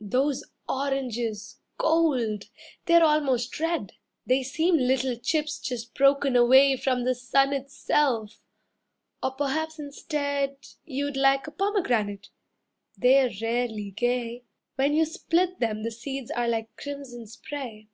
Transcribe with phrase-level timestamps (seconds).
[0.00, 2.46] Those oranges Gold!
[2.86, 3.92] They're almost red.
[4.26, 8.40] They seem little chips just broken away From the sun itself.
[9.22, 12.30] Or perhaps instead You'd like a pomegranate,
[12.98, 14.42] they're rarely gay,
[14.74, 17.86] When you split them the seeds are like crimson spray.